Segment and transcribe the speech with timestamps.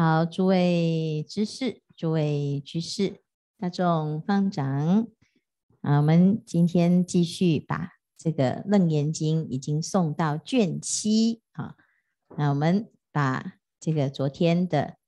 [0.00, 3.20] 好，诸位知识，诸位居士，
[3.58, 5.08] 大众方丈，
[5.80, 11.74] 啊，我们今天继续把这个《楞严经》已经送到卷七啊，
[12.36, 14.98] 那我们把这个昨天的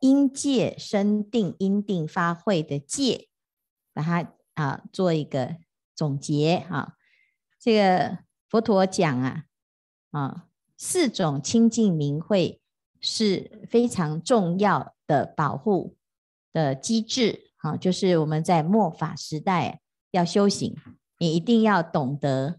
[0.00, 3.30] 因戒生定，因定发慧的戒，
[3.94, 5.56] 把它啊做一个
[5.94, 6.98] 总结啊，
[7.58, 8.18] 这个
[8.50, 9.46] 佛陀讲啊。
[10.12, 10.46] 啊，
[10.78, 12.60] 四种清净明慧
[13.00, 15.96] 是非常重要的保护
[16.52, 17.50] 的机制。
[17.56, 19.80] 啊，就是我们在末法时代
[20.10, 20.76] 要修行，
[21.18, 22.58] 你一定要懂得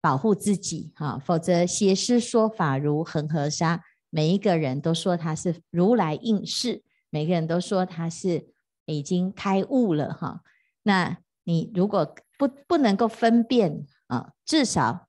[0.00, 0.92] 保护自己。
[0.94, 8.48] 哈，否则邪师说法如恒河沙，每一个人都说他是如来应世，每个人都说他是
[8.84, 10.12] 已经开悟了。
[10.12, 10.42] 哈，
[10.82, 15.05] 那你如果不不能够分辨啊，至少。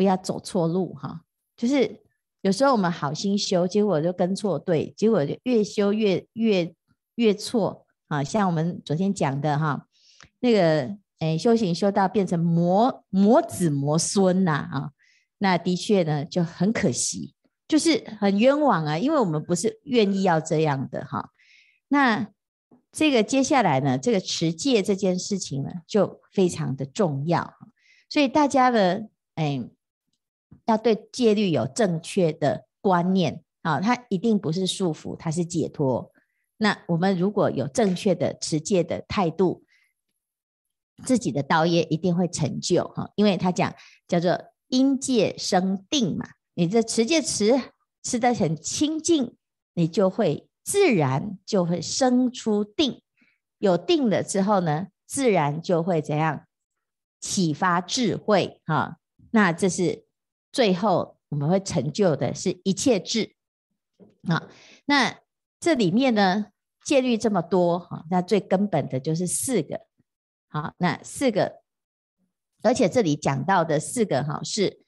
[0.00, 1.20] 不要走错路哈，
[1.58, 2.00] 就是
[2.40, 6.74] 有时候我们好心修，结果就跟错队，结果就越修越越
[7.16, 8.24] 越错啊。
[8.24, 9.86] 像我们昨天讲的哈，
[10.38, 14.90] 那个诶，修行修到变成魔魔子魔孙呐啊，
[15.36, 17.34] 那的确呢就很可惜，
[17.68, 21.28] 就是很冤枉啊，因为我们不是愿意要这样的哈。
[21.88, 22.26] 那
[22.90, 27.52] 这个接下来呢，这个持戒这件事情呢，就非常的重要，
[28.08, 29.70] 所以大家的诶。
[30.70, 36.12] 要对戒律有正确的观念啊，它一定不是束缚，它是解脱。
[36.58, 39.64] 那我们如果有正确的持戒的态度，
[41.04, 43.10] 自己的道业一定会成就哈。
[43.16, 43.74] 因为他讲
[44.06, 47.60] 叫做因戒生定嘛，你这持戒持
[48.02, 49.36] 持得很清净，
[49.74, 53.02] 你就会自然就会生出定。
[53.58, 56.46] 有定了之后呢，自然就会怎样
[57.20, 58.98] 启发智慧哈。
[59.32, 60.06] 那这是。
[60.52, 63.34] 最后我们会成就的是一切智
[64.28, 64.48] 啊。
[64.86, 65.20] 那
[65.60, 66.46] 这里面呢，
[66.84, 69.80] 戒律这么多哈，那最根本的就是四个。
[70.48, 71.60] 好，那四个，
[72.62, 74.82] 而且这里讲到的四个哈，是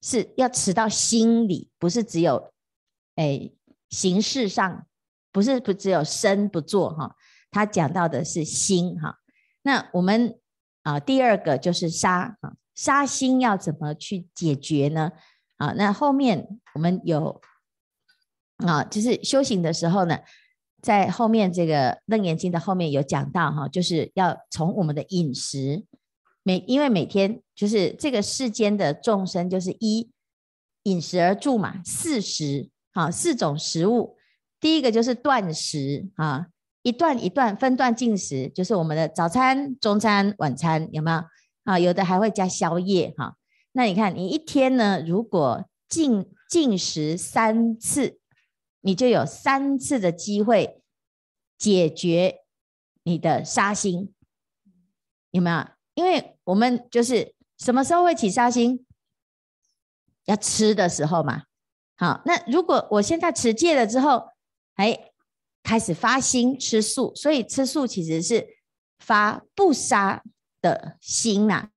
[0.00, 2.52] 是要持到心里，不是只有
[3.16, 3.50] 哎
[3.90, 4.86] 形式上，
[5.30, 7.14] 不是不只有身不做哈。
[7.50, 9.18] 他讲到的是心哈。
[9.60, 10.40] 那我们
[10.82, 12.54] 啊，第二个就是杀哈。
[12.74, 15.12] 杀心要怎么去解决呢？
[15.58, 17.40] 啊，那后面我们有
[18.56, 20.18] 啊，就是修行的时候呢，
[20.80, 25.84] 在后面这个《楞严经》的后面有讲到哈，就是要从我们的饮食
[26.42, 30.10] 每，因为每天就是这个世间的众生就是一
[30.84, 34.16] 饮食而住嘛，四食啊，四种食物，
[34.58, 36.46] 第一个就是断食啊，
[36.82, 41.22] 一段一段分段进食，就是我们的早餐、中餐、晚餐，有没有？
[41.64, 43.36] 啊，有的还会加宵夜哈。
[43.72, 48.18] 那你看，你一天呢，如果进进食三次，
[48.80, 50.82] 你就有三次的机会
[51.56, 52.40] 解决
[53.04, 54.12] 你的杀心，
[55.30, 55.66] 有没有？
[55.94, 58.84] 因为我们就是什么时候会起杀心？
[60.24, 61.44] 要吃的时候嘛。
[61.96, 64.30] 好，那如果我现在持戒了之后，
[64.74, 65.12] 哎，
[65.62, 68.46] 开始发心吃素，所以吃素其实是
[68.98, 70.22] 发不杀
[70.62, 71.68] 的心呐、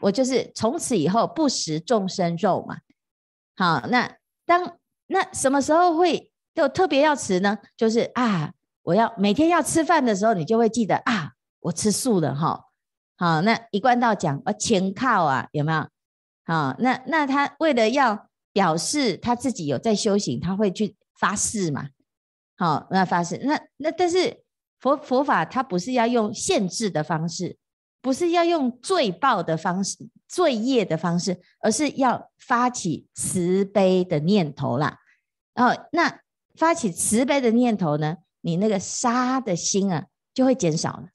[0.00, 2.76] 我就是从此以后不食众生肉嘛。
[3.56, 7.58] 好，那当那什么时候会就特别要吃呢？
[7.76, 8.52] 就是啊，
[8.82, 12.66] 我要每天要吃饭的时候，你就会记得啊，我吃素了哈。
[13.16, 15.88] 好，那一贯道讲啊，虔靠啊，有没有？
[16.44, 21.88] 好，那那他为了要表示他自己有在修行，他会去发誓嘛。
[22.56, 24.42] 好，那发誓，那那但是
[24.80, 27.56] 佛佛法它不是要用限制的方式。
[28.02, 29.96] 不是要用罪报的方式、
[30.28, 34.98] 罪业的方式，而是要发起慈悲的念头啦。
[35.54, 36.20] 哦，那
[36.56, 41.08] 发起慈悲的念头呢，你那个杀的心啊，就会减少了。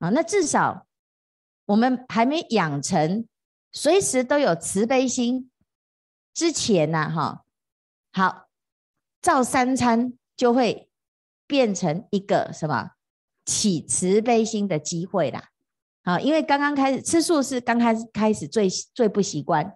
[0.00, 0.86] 啊，那至少
[1.66, 3.26] 我们还没养成
[3.70, 5.50] 随时都有慈悲心
[6.34, 7.44] 之前呢，哈，
[8.12, 8.48] 好，
[9.22, 10.90] 照三餐就会
[11.46, 12.90] 变成一个什么
[13.44, 15.50] 起慈悲心的机会啦。
[16.04, 19.74] 啊，因为刚刚开始吃素是刚开始开始最最不习惯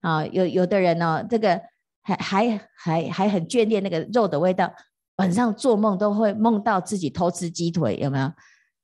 [0.00, 1.60] 啊，有有的人呢、哦，这个
[2.02, 4.72] 还还还还很眷恋那个肉的味道，
[5.16, 8.32] 晚上做梦都会梦到自己偷吃鸡腿，有没有？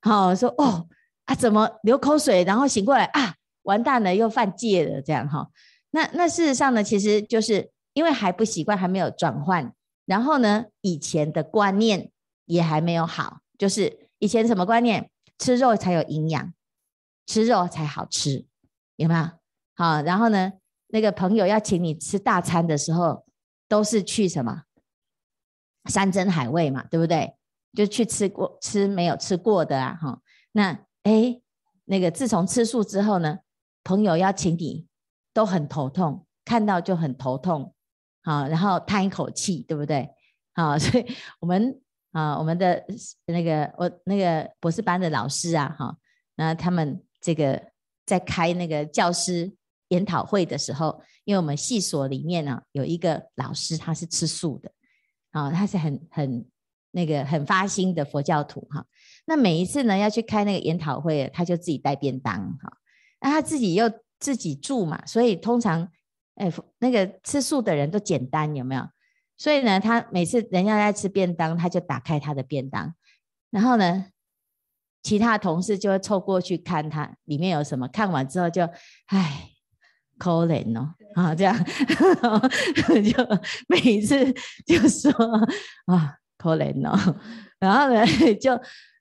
[0.01, 0.89] 好说哦
[1.27, 5.49] 啊，怎么流口水，然后醒过来啊，完蛋了，又犯戒了，这样哈。
[5.93, 9.73] 那那事实上呢，其实就是因为还不习惯，还没有转换，
[10.05, 12.11] 然后呢，以前的观念
[12.47, 15.09] 也还没有好，就是以前什么观念？
[15.39, 16.53] 吃肉才有营养。
[17.27, 18.47] 吃肉才好吃，
[18.97, 19.31] 有没有？
[19.75, 20.53] 好，然后呢，
[20.89, 23.25] 那个朋友要请你吃大餐的时候，
[23.69, 24.63] 都是去什么
[25.87, 27.37] 山珍海味嘛，对不对？
[27.75, 30.21] 就去吃过吃没有吃过的啊，哈。
[30.53, 31.41] 那哎，
[31.87, 33.39] 那个自从吃素之后呢，
[33.83, 34.87] 朋友要请你
[35.33, 37.75] 都很头痛，看到就很头痛，
[38.23, 40.11] 好，然后叹一口气，对不对？
[40.55, 41.07] 好， 所以
[41.41, 41.81] 我们
[42.11, 42.85] 啊，我们的
[43.25, 45.97] 那个我那个博士班的老师啊，哈，
[46.35, 47.71] 那他们这个
[48.05, 49.51] 在开那个教师
[49.89, 54.71] 研讨会的时候，因为我们系所里面呢有一个老师他是吃素的，
[55.31, 56.45] 啊，他是很很
[56.91, 58.85] 那个很发心的佛教徒哈。
[59.25, 62.77] 那每一次呢要去开那个研讨会，他就自己带便当哈，
[63.21, 65.89] 那他自己又自己住嘛，所以通常
[66.35, 68.87] 哎那个吃素的人都简单有没有？
[69.37, 72.95] 所以呢，他每次人家在吃便当，他就打开他的便当，
[73.51, 74.07] 然后呢，
[75.03, 77.89] 其他同事就会凑过去看他里面有什么。
[77.89, 78.63] 看完之后就，
[79.07, 79.49] 唉，
[80.19, 81.57] 可怜哦，啊，这样
[83.05, 84.33] 就每一次
[84.65, 85.11] 就说
[85.87, 87.17] 啊，可怜哦，
[87.59, 88.05] 然后呢，
[88.41, 88.59] 就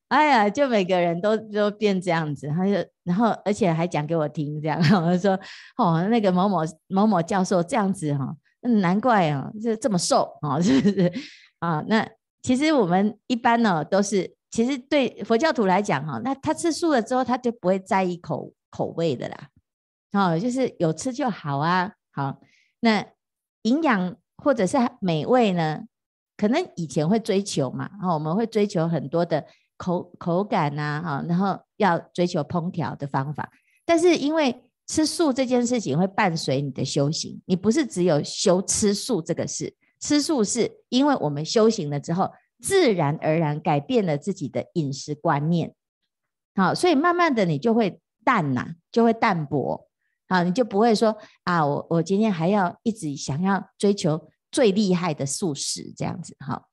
[0.08, 5.40] 哎呀，就每个人都都变这样子，他就然后而且还讲给我听，这样， 我就说
[5.78, 8.36] 哦，那个某某某某教授这样子哈。
[8.64, 11.12] 嗯，难怪啊，就这么瘦啊，是不是
[11.58, 11.84] 啊？
[11.88, 12.08] 那
[12.44, 19.50] 其实我们一般呢，都是其实对佛教徒来讲哈，那他吃素了之后，他就不会在意口口味的啦，
[20.12, 21.94] 哦，就是有吃就好啊。
[22.12, 22.42] 好，
[22.82, 23.06] 那
[23.62, 25.84] 营养或者是美味呢，
[26.36, 29.46] 可能以前会追求嘛，啊，我们会追求很多的
[29.78, 33.50] 口口感呐，哈，然后要追求烹调的方法，
[33.86, 42.30] 但是因为吃素这件事情会伴随你的修行，你不是只有修吃素这个事，吃素是因为我们修行了之后，
[42.62, 45.74] 自然而然改变了自己的饮食观念，
[46.56, 49.88] 好，所以慢慢的你就会淡呐，就会淡薄，
[50.30, 56.68] 好，你就不会说啊，我我今天还要一直想要追求最厉害的素食这样子，哈，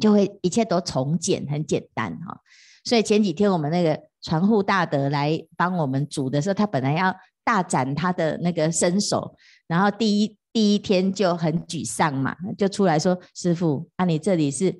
[0.00, 2.40] 就会一切都从简，很简单，哈，
[2.84, 4.00] 所以前几天我们那个。
[4.24, 7.14] 传护大德来帮我们煮的时候，他本来要
[7.44, 9.36] 大展他的那个身手，
[9.66, 14.74] 然后第一第一天就很沮丧嘛，就出来说：“师傅，啊，你这里是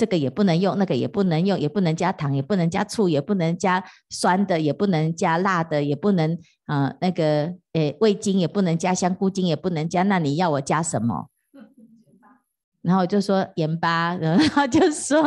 [0.00, 6.32] 这个也不能用，那个也不能用，也不能加糖，也不能加醋，也不能加酸的，也不能加辣的，也不能
[6.64, 11.26] 啊、呃、那个诶味精也不能加，香菇精也不能加，那你要我加什么？”
[12.80, 15.22] 然后我就说盐巴，然后就说。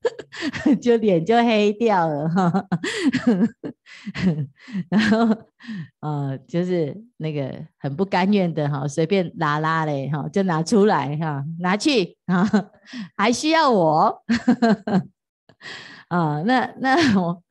[0.80, 2.66] 就脸就黑掉了哈，
[4.88, 5.36] 然后
[6.00, 12.48] 呃，就是那个很不甘愿的哈，随便拉拉嘞哈，就拿出来哈，拿去啊，
[13.16, 14.22] 还需要我
[16.08, 16.42] 啊？
[16.46, 17.42] 那那我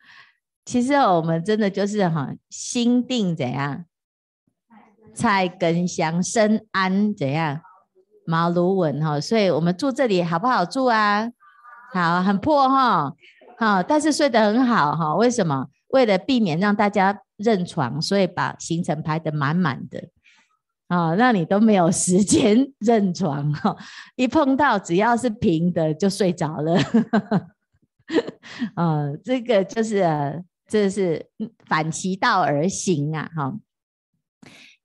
[0.65, 3.85] 其实我们真的就是哈，心定怎样，
[5.13, 7.61] 菜根香，身安怎样，
[8.25, 11.29] 茅庐稳哈，所以我们住这里好不好住啊？
[11.91, 13.13] 好，很破哈，
[13.57, 15.15] 好，但是睡得很好哈。
[15.15, 15.67] 为什么？
[15.89, 20.07] 为了避免让大家认床，所以把行程排得满满的，
[20.87, 23.75] 啊，让你都没有时间认床哈。
[24.15, 26.77] 一碰到只要是平的就睡着了，
[28.75, 31.25] 啊， 这个就是这是
[31.65, 33.55] 反其道而行啊，哈。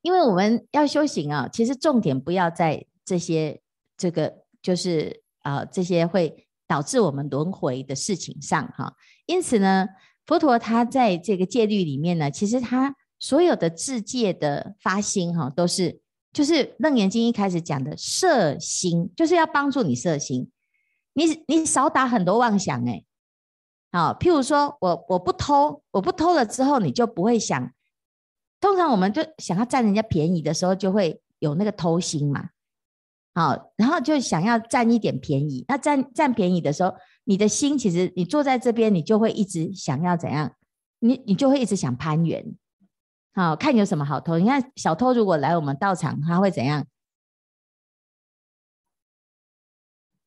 [0.01, 3.61] 因为我们要修行啊，其实重点不要在这些，
[3.99, 6.44] 这个就是啊，这些会。
[6.75, 9.87] 导致我们轮回的事情上，哈，因此呢，
[10.27, 16.01] 佛陀他在这个戒律里面呢，其实他所有的自戒的发心，哈，都是
[16.33, 20.51] 就是《楞严经》一开始讲的摄心，就是要帮助你摄心，
[21.13, 23.05] 你你少打很多妄想，哎，
[23.93, 27.71] 好，譬如说我我不偷，我不偷了之后，你就不会想，
[28.61, 32.49] 通常我们就想要占人家便宜的时候，就会有那个偷心嘛。
[33.35, 35.65] 好，然后就想要占一点便宜。
[35.67, 40.55] 那占占便宜的时候，你的心其实你坐在这边，你就会一直想要怎样？
[41.01, 42.55] 你你就会一直想攀援。
[43.35, 44.39] 好，看有什么好偷。
[44.39, 46.87] 你看小偷如果来我们道场，他会怎样？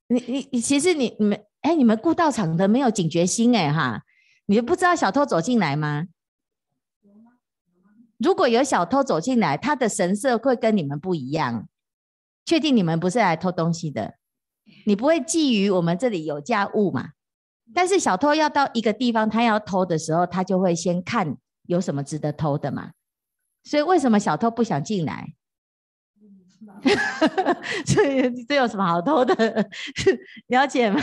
[0.10, 4.04] 你你你，其实你你们哎，你们顾道场的没有警觉心哎哈，
[4.46, 6.08] 你就不知道小偷走进来吗？
[8.18, 11.70] 如果有小偷走进来，他的神色会跟你们不一样。
[12.48, 14.16] 确定你们不是来偷东西的，
[14.86, 17.10] 你不会觊觎我们这里有价物嘛？
[17.74, 22.92] 但是小偷要到一个地方，他要偷的时候，他就会先看有什么值得偷的嘛。
[23.66, 25.34] 所以为什么小偷不想进来？
[27.86, 29.70] 这这有什么好偷的？
[30.48, 31.02] 了解吗？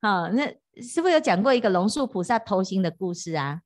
[0.00, 0.46] 好，那
[0.82, 3.60] 师父有讲过一个龙树菩萨偷心的故事啊？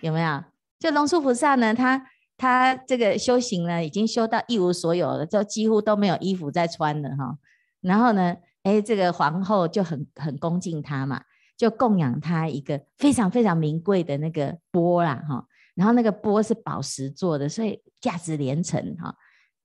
[0.00, 0.44] 有没有？
[0.78, 2.11] 就龙树菩萨呢，他。
[2.42, 7.38] 他这个修行呢，已经修到一无所有了，就几乎都没有衣服在穿了哈。
[7.80, 8.34] 然后呢，
[8.64, 11.22] 哎，这个皇后就很很恭敬他嘛，
[11.56, 15.46] 就供养他一个非常非常名贵的那个钵啦哈。
[15.76, 19.14] 然后那个钵是宝石做的，所以价值连城哈。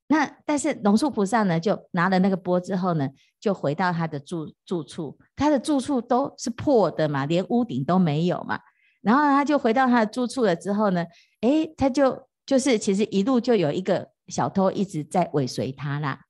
[0.08, 8.60] 那但是龙树菩萨呢，就拿了那个钵之后呢，就回到他的住住处，他的住处都是破的嘛，连屋顶都没有嘛。
[9.02, 11.04] 然后他就回到他的住处了之后呢，
[11.42, 12.27] 哎，他就。
[12.48, 16.22] 就是其实一路就有一个小偷一直在尾随他啦，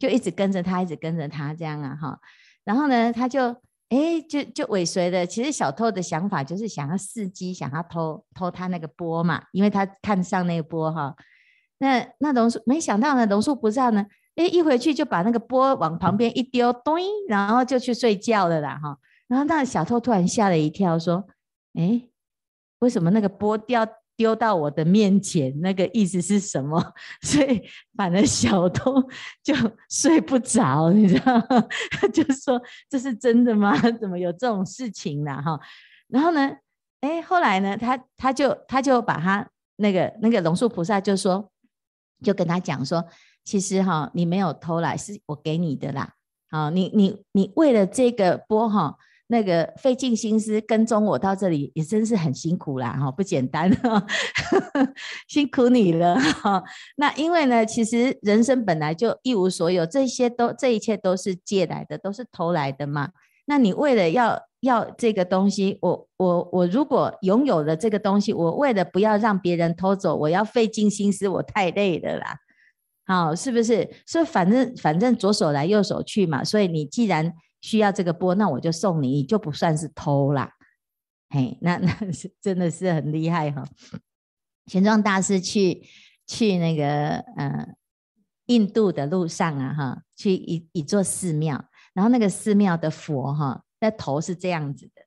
[0.00, 2.18] 就一直跟着他，一直跟着他这样啊哈。
[2.64, 3.50] 然后呢，他就
[3.88, 5.24] 哎就就尾随的。
[5.24, 11.14] 其实小偷的想法就是想要伺机，想要偷偷他那个波嘛，因为他看上那个波哈。
[11.78, 16.96] 那那龙树没想到呢，龙树菩萨呢，哎一回去就把那个波往旁边一丢，咚，
[17.28, 18.98] 然后就去睡觉了啦哈。
[19.28, 21.24] 然后那小偷突然吓了一跳，说
[21.78, 22.02] ：“哎，
[22.80, 23.86] 为什么那个波掉？”
[24.20, 26.78] 丢到我的面前，那个意思是什么？
[27.24, 27.62] 所以
[27.96, 29.02] 反而小偷
[29.42, 29.54] 就
[29.88, 31.40] 睡不着， 你知道？
[32.12, 33.74] 就说这是真的吗？
[33.98, 35.40] 怎么有这种事情呢？
[35.40, 35.58] 哈，
[36.08, 36.54] 然后呢，
[37.00, 41.50] 哎，后来呢，他他就他就把他那个那个龙树菩萨就说，
[42.22, 43.02] 就跟他讲说，
[43.42, 46.12] 其实哈，你没有偷来，是我给你的啦。
[46.50, 48.98] 好，你你你为了这个波哈。
[49.32, 54.04] 那个费尽心思跟踪我到这里，也真是很辛苦啦，哈，不简单哈，
[55.28, 56.60] 辛苦你了哈。
[56.96, 63.10] 那因为呢，其实人生本来就一无所有，这些都这一切都是借来的，都是偷来的嘛。
[63.46, 72.36] 那你为了要要这个东西，我我我如果拥有了这个东西，我为了不要让别人偷走，我要费尽心思，我太累了啦。
[73.06, 73.88] 好，是不是？
[74.04, 76.42] 所以反正反正左手来右手去嘛。
[76.42, 80.52] 所以你既然需要这个钵，那我就送你，就不算是偷啦。
[81.28, 83.64] 嘿，那 那是真的是很厉害哈。
[84.66, 85.82] 玄奘大师去
[86.26, 87.74] 去那个呃
[88.46, 95.02] 印度的路上啊哈，去一一座寺庙，然后那个寺庙的佛哈，那头是这样子的，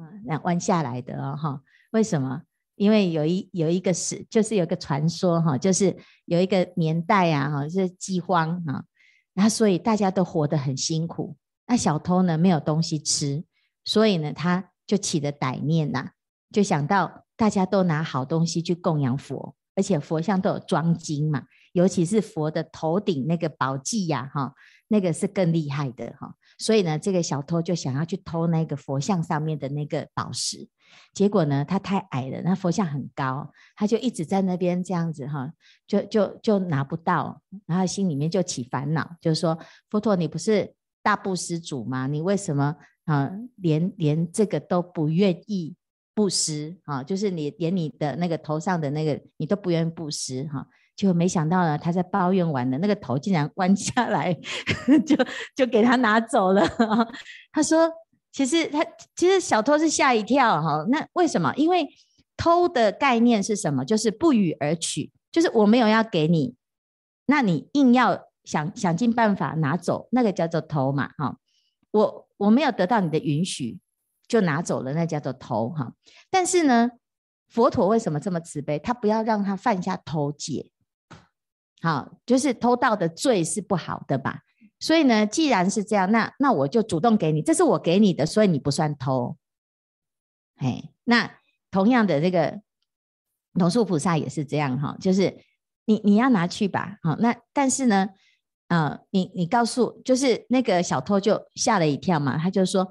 [0.00, 1.62] 嗯，那弯下来的哦哈。
[1.92, 2.42] 为什么？
[2.74, 5.96] 因为有一有一个是，就是有个传说哈，就是
[6.26, 8.84] 有一个年代啊哈，是饥荒啊，
[9.32, 11.36] 然后所以大家都活得很辛苦。
[11.66, 13.44] 那小偷呢，没有东西吃，
[13.84, 16.10] 所以呢，他就起了歹念呐、
[16.52, 24.54] 就想到大家都拿好东西去供养佛，而且佛像都有装金嘛，尤其是佛的头顶那个宝髻呀，哈，
[24.88, 26.34] 那个是更厉害的哈。
[26.58, 30.68] 所以呢，这个小偷就想要去偷那个佛像上面的那个宝石，
[31.12, 35.52] 结果呢，他太矮了，那佛像很高，他就一直在那边这样子哈，
[35.86, 39.58] 就就就拿不到，然后心里面就起烦恼，就是说，
[39.90, 40.72] 佛陀，你不是
[41.06, 42.08] 大布施主吗？
[42.08, 45.76] 你为什么啊，连连这个都不愿意
[46.16, 47.00] 布施啊？
[47.00, 50.66] 就是你连你的那个头上的那个你都不愿意布施哈？
[50.96, 54.34] 就没想到呢，他在抱怨完了，那个头竟然弯下来，
[55.06, 55.16] 就
[55.54, 56.66] 就给他拿走了。
[57.52, 57.88] 他说
[58.32, 58.84] ：“其实他
[59.14, 60.84] 其实小偷是吓一跳哈。
[60.88, 61.54] 那为什么？
[61.54, 61.86] 因为
[62.36, 63.84] 偷的概念是什么？
[63.84, 66.56] 就是不予而取，就是我没有要给你，
[67.26, 71.36] 那你硬要。”想想尽办法拿走，那个叫做偷嘛，哈，
[71.90, 73.80] 我我没有得到你的允许
[74.28, 75.92] 就拿走了，那叫做偷哈。
[76.30, 76.92] 但是呢，
[77.48, 78.78] 佛陀为什么这么慈悲？
[78.78, 80.70] 他不要让他犯下偷戒，
[81.82, 84.42] 好，就是偷盗的罪是不好的吧？
[84.78, 89.36] 所以呢，既然是这样，那那我就主动给你，这是我给你的，所以你不算偷。
[90.58, 91.38] 哎，那
[91.72, 92.60] 同样的这个
[93.54, 95.36] 龙树菩萨也是这样哈，就是
[95.86, 98.10] 你你要拿去吧，好，那但是呢。
[98.68, 102.90] 啊、你你告诉，就是那个小偷就吓了一跳嘛，他就说，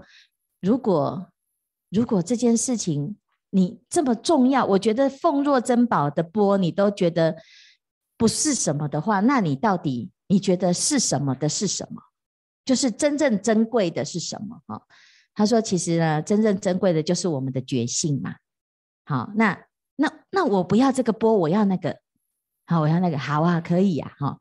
[0.62, 1.30] 如果
[1.90, 3.18] 如果这件事情
[3.50, 7.36] 你这么重要，我觉得奉若珍宝的钵你都觉得
[8.18, 12.02] 不是什么的话，那你到底你觉得是什么的是什么？
[12.64, 14.62] 就是真正珍贵的是什么？
[14.68, 14.82] 哈，
[15.34, 18.36] 他说其实呢，真正珍贵的就是我们的觉性嘛。
[19.04, 19.66] 好，那
[19.98, 22.00] 那那我不要这个钵，我要那个，
[22.66, 24.40] 好，我要那个，好啊，可以呀，哈。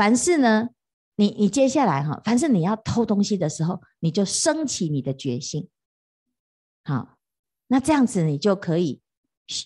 [0.00, 0.70] 凡是呢，
[1.16, 5.68] 你你接下来哈，凡是你要偷东西的时候，你就升起你的决心，
[6.84, 7.18] 好，
[7.66, 9.02] 那这样子你就可以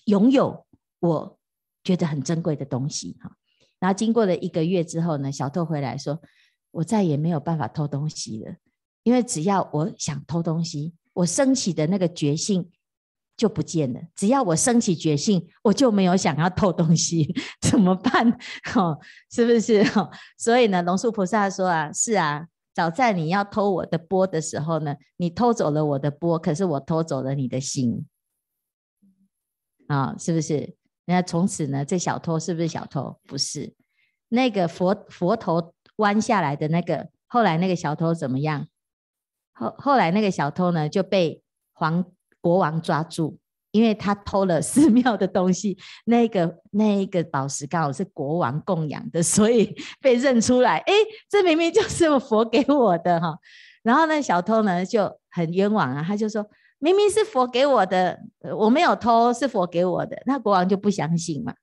[0.07, 0.65] 拥有
[0.99, 1.39] 我
[1.85, 3.31] 觉得很珍贵的东西哈。
[3.79, 6.21] 然后经过了一个月之后呢，小偷回来说，
[6.71, 8.57] 我再也没有办法偷东西了，
[9.03, 12.69] 因为只要我想偷东西，我升起的那个决心。
[13.37, 13.99] 就不见了。
[14.15, 18.31] 只要我升起决心，我就没有想要偷东西， 怎么办？
[18.75, 18.99] 哦，
[19.31, 19.79] 是不是？
[19.97, 28.05] 哦，所以呢，龙树菩萨说啊，是啊，早在你要偷我的钵的时候呢，你偷走了我的钵，可是我偷走了你的心
[29.87, 30.75] 啊，是不是？
[31.05, 33.19] 那从此呢，这小偷是不是小偷？
[33.27, 33.75] 不是，
[34.29, 38.67] 那个佛佛头弯下来的那个，后来那个小偷怎么样？
[39.53, 42.03] 后后来那个小偷呢就被皇
[42.45, 43.39] 国王抓住。
[43.71, 50.77] 因为他偷了寺庙的东西， 那个那个宝石刚好是国王供养的， 所以被认出来。
[50.77, 50.93] 哎，
[51.29, 53.37] 这明明就是我佛给我的哈。
[53.83, 56.49] 然后那小偷呢就很冤枉啊，他就说
[56.79, 58.17] 明明是佛给我的，
[58.57, 60.15] 我没有偷，是佛给我的。
[60.25, 61.53] 那国王就不相信嘛，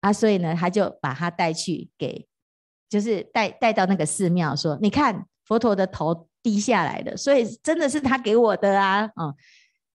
[0.00, 2.26] 啊，所以呢他就把他带去给，
[2.88, 9.32] 就是带带到那个寺庙说，你看佛陀的头低下来的，所以真的是他给我的啊，嗯。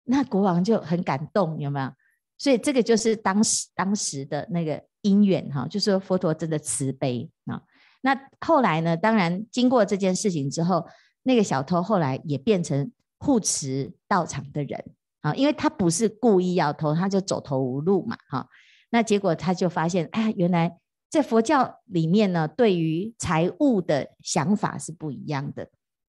[0.05, 1.91] 那国王就很感动，有没有？
[2.37, 7.61] 所以这个就是当时当时的那个因缘哈，就是说佛陀真的慈悲啊。
[8.01, 8.95] 那后来呢？
[8.95, 10.85] 当然经过这件事情之后，
[11.23, 18.47] 那个小偷后来也变成护持道场的人啊，因为他不是故意要偷，他就走投无路嘛哈。
[18.91, 20.77] 那结果他就发现，哎，原来
[21.09, 25.69] 在佛教里面呢，对于财物的想法是不一样的，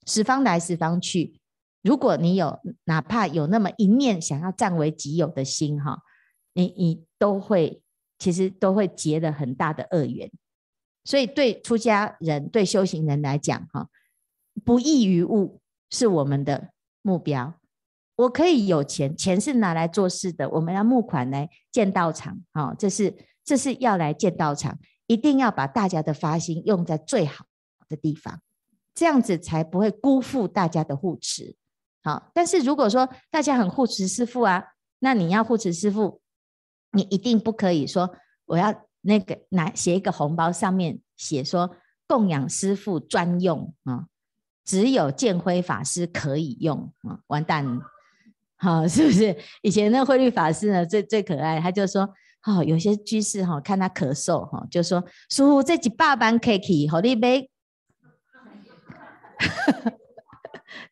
[0.05, 1.39] 十方来十方去。
[1.81, 5.99] 如果你有哪怕有那么一念想要占为己有的心哈，
[6.53, 7.81] 你你都会
[8.19, 10.31] 其实都会结了很大的恶缘。
[11.05, 13.87] 所以对出家人、对修行人来讲哈，
[14.65, 17.53] 不异于物是我们的目标。
[18.17, 20.49] 我可以有钱，钱是拿来做事的。
[20.49, 23.15] 我们要募款来建道场，哈，这是
[23.45, 27.45] 这是要来建道场，一定要把大家的发心用在最好
[27.87, 28.41] 的地方，
[28.93, 31.55] 这样子才不会辜负大家的护持。
[32.03, 34.63] 好，但是如果说大家很护持师父啊，
[34.99, 36.21] 那你要护持师父，
[36.91, 41.75] 你一定不可以说我要那个拿写一个红包，上面写说
[42.07, 44.07] 供养师父专用啊，
[44.63, 47.81] 只有建辉法师可以用啊，完蛋，
[48.55, 49.35] 好，是不是？
[49.61, 52.09] 以前那慧律法师呢，最最可爱，他就说，
[52.45, 57.47] 哦，有些居士哈，看他咳嗽哈，就说师父这几百万 K K 好你买。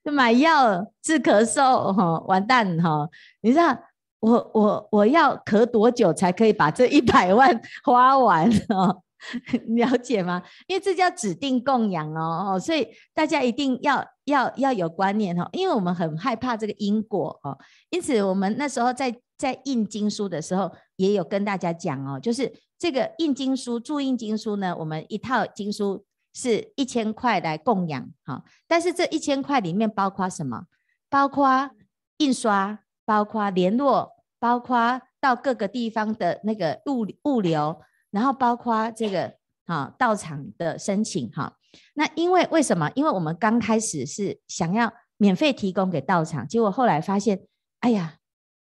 [0.03, 3.09] 就买药治咳嗽，哈，完蛋哈！
[3.41, 3.77] 你知道
[4.19, 9.01] 我我我要咳多久才可以把这一百万 花完哦？
[9.75, 10.43] 了解吗？
[10.67, 17.57] 因为这叫指定供养哦，所以大家一定要要要有观念哦，因为我们很害怕这个因果哦，
[17.89, 26.05] 因此我们那时候在在印经书的时候，也有跟大家讲哦，就是这个印经书注印经书呢，我们一套经书。
[26.35, 30.65] 是一千块来供养，哈，但是这一千块里面包括什么？
[31.09, 31.71] 包括
[32.17, 41.55] 印刷，包括联络，包括到各个地方的那个物物流，然后包括这个啊道场的申请，哈。
[41.93, 42.91] 那因为为什么？
[42.95, 47.47] 因为我们刚开始是想要免费提供给道场，结果后来发现，
[47.79, 48.17] 哎呀，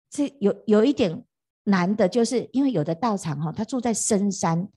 [0.08, 1.24] 这有有一点
[1.64, 4.68] 难的，就是因为有的道场哈，他住在深山，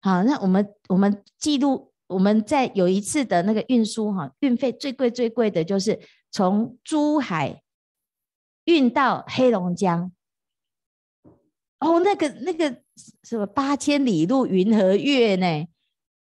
[0.00, 1.87] 好，那我们我们记录。
[2.08, 7.62] 我们在有一次的那个运输哈，运费最贵最贵的就是从珠海
[8.64, 10.10] 运到黑龙江，
[11.80, 12.82] 哦，那个那个
[13.22, 15.66] 什么八千里路云和月呢？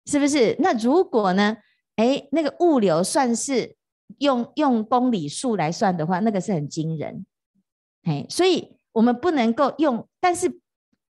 [0.08, 0.56] 是不是？
[0.58, 1.58] 那如果呢？
[1.98, 3.76] 哎，那个物流算是
[4.18, 7.26] 用用公里数来算的话，那个是很惊人。
[8.04, 10.60] 哎，所以我们不能够用，但是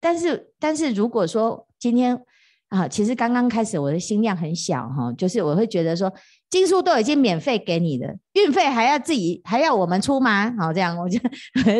[0.00, 2.24] 但是但是如果说今天。
[2.68, 6.12] 啊，其实刚刚开始我的心量很小哈，就是我会觉得说，
[6.50, 10.54] 经书都已经免费给你了，运费还要自己还要我们出吗？
[10.58, 11.18] 好，这样我就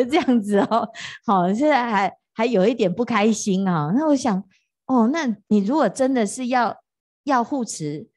[0.05, 0.89] 这样子哦，
[1.27, 3.93] 好，现在还还有一点不开心啊。
[3.95, 4.43] 那我想，
[4.87, 6.75] 哦，那你如果真的是要
[7.23, 8.07] 要护持，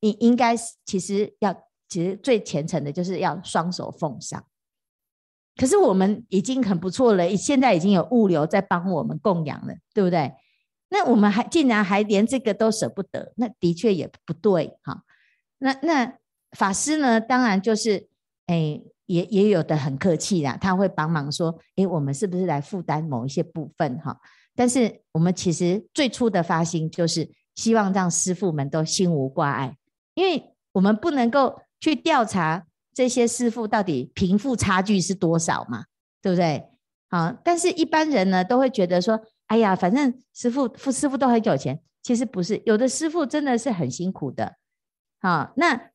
[0.00, 1.54] 你应该其实要
[1.88, 4.42] 其实最虔诚的就是要双手奉上。
[5.56, 10.32] 可是我们已经很不错了，现在已经有物流在帮我们供养了，对不对？
[10.88, 15.02] 那我们还竟然还连这个都舍不得，那的确也不对哈。
[15.58, 16.14] 那那
[16.52, 17.20] 法师呢？
[17.20, 18.08] 当然就是，
[18.46, 24.20] 哎，也也有的很客气啦，他会帮忙说，哎，我们是不是来负担某一些部分哈？
[24.54, 29.76] 但是我们其实最初的发心就是希望让师父们都心无挂碍，
[30.14, 35.86] 因为我们不能够去调查这些师父到底贫富差距是多少嘛，
[36.22, 36.68] 对不对？
[37.10, 39.20] 好，但是一般人呢都会觉得说。
[39.46, 44.56] 哎呀，反正师傅、傅师傅都很有钱，其实不是，有的师傅真的是很辛苦的。
[45.20, 45.90] 好，那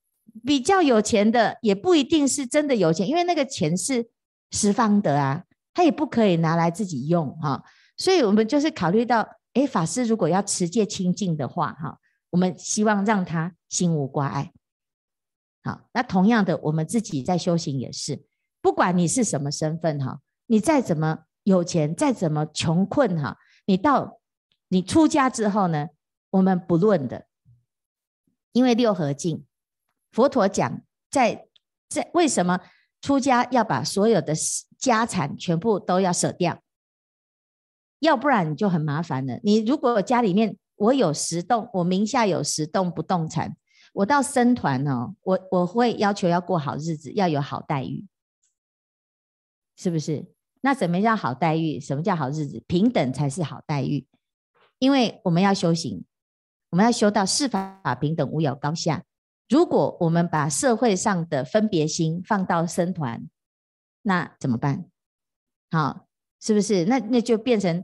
[0.46, 4.10] 比较有钱的也不一定是真的有钱，因为那个钱是
[4.52, 7.64] 十方的啊，他也不可以拿来自己用哈。
[7.98, 14.54] 所以我们就是考虑到，哎，法师如果要持戒清净的话，哈，我们希望让他心无挂碍。
[15.64, 18.24] 好，那同样的，我们自己在修行也是，
[18.62, 21.26] 不管你是什么身份哈，你再怎么。
[21.52, 24.20] 有钱，再怎么穷困哈，你到
[24.70, 25.90] 你出家之后呢，
[26.30, 27.28] 我们不论的，
[28.54, 29.46] 因为六合敬，
[30.12, 31.48] 佛陀讲在
[31.90, 32.62] 在为什么
[33.02, 34.34] 出家要把所有的
[34.78, 36.64] 家产全部都要舍掉，
[38.00, 39.40] 要不然你就很麻烦了。
[39.44, 43.56] 你如果家里面我有十栋，我名下有十栋不动产，
[43.94, 48.08] 我到僧团哦，我我会要求要过好日子，要有好待遇，
[49.76, 50.32] 是不是？
[50.64, 51.80] 那什么叫好待遇？
[51.80, 52.64] 什么叫好日子？
[52.68, 54.06] 平等才是好待遇，
[54.78, 56.06] 因为我们要修行，
[56.70, 59.04] 我们要修到四法平等，无有高下。
[59.50, 63.28] 如果我们把社会上的分别心放到僧团，
[64.04, 64.86] 那怎么办？
[65.72, 66.06] 好，
[66.40, 66.86] 是不是？
[66.86, 67.84] 那那就变成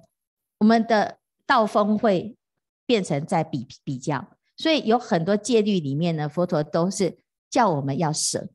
[0.59, 2.37] 我们的道风会
[2.85, 4.37] 变成在比比较。
[4.55, 7.17] 所以有很多戒律里面呢，佛陀都是
[7.49, 8.47] 叫我们要舍。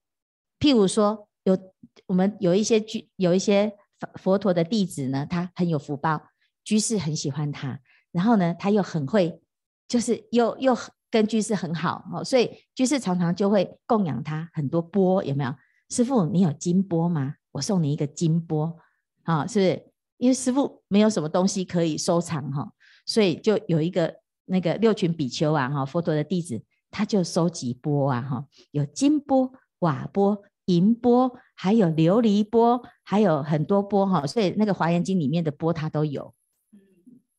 [0.60, 1.58] 譬如说，有
[2.06, 3.76] 我们有一些具有一些。
[4.14, 6.22] 佛陀的弟子呢，他很有福报，
[6.64, 9.40] 居士很喜欢他，然后呢，他又很会，
[9.88, 10.76] 就是又又
[11.10, 15.54] 跟居士很好哦，所以居士常常就会供养他很多钵，有没有？
[15.90, 17.34] 师父，你有金钵吗？
[17.50, 18.78] 我送你一个金钵，
[19.24, 19.92] 啊，是不是？
[20.18, 22.72] 因为师父没有什么东西可以收藏哈，
[23.04, 30.42] 所以就有一个那个六群比丘啊，哈，佛陀的弟子，他就收集钵啊，哈，有金钵、瓦钵。
[30.66, 36.32] 银波，还有琉璃波，还有很多波哈，所以那个《华严经》里面的波它都有，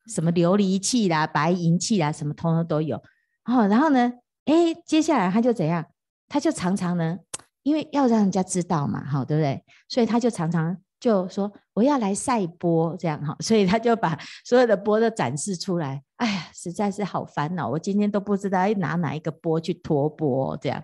[0.07, 2.97] 什么琉璃器啦、白银器啦，什么通通都有。
[3.45, 4.13] 哦，然后呢，
[4.45, 5.85] 哎，接下来他就怎样？
[6.27, 7.17] 他就常常呢，
[7.63, 9.63] 因为要让人家知道嘛，哈，对不对？
[9.87, 16.01] 所以他就常常就说我要来赛波，这样哈，所以他就把 所有的波都展示出来。
[16.17, 20.81] 哎呀，实在是好烦恼，我今天都不知道要拿哪一个波去托钵，这样。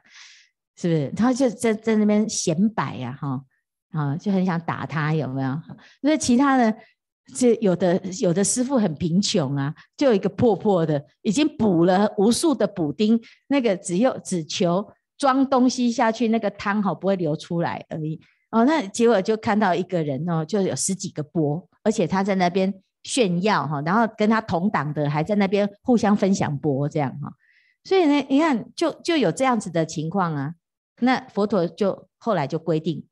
[0.80, 1.12] 是不是？
[1.14, 3.42] 他就在在那边显摆呀，哈，
[3.92, 5.50] 啊，就很想打他，有没有？
[6.00, 6.74] 因为其他的，
[7.36, 18.18] 这有的有的师傅很贫穷啊，就有一个破破的，已经补了无数的补丁，那个只有只求装东西下去，那个汤哈不会流出来而已。
[18.52, 27.30] 哦，那结果就看到一个人哦，就有十几个钵，而且他在那边炫耀哈，然后跟他同党的还在那边互相分享钵这样哈，
[27.84, 30.54] 所以呢，你看就就有这样子的情况啊。
[31.00, 33.08] 那佛陀就后来就规定，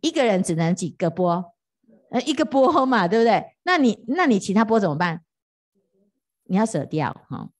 [0.00, 1.54] 一个人只能几个波，
[2.10, 3.56] 呃，一个波嘛，对不对？
[3.62, 5.24] 那你那你其他波怎么办？
[6.44, 7.50] 你要舍掉哈，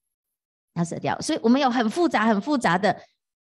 [0.73, 1.19] 要舍掉。
[1.21, 3.01] 所以我们有很复杂、很复杂的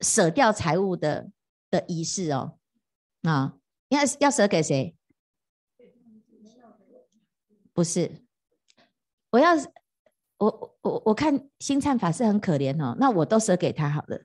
[0.01, 1.29] 舍掉财物的
[1.69, 2.57] 的仪式哦。
[3.23, 3.57] 啊，
[3.89, 4.95] 要要舍给谁？
[7.73, 8.23] 不是，
[9.29, 9.55] 我要
[10.37, 14.23] 我我我看星灿法师很可怜哦，那我都舍给他好了。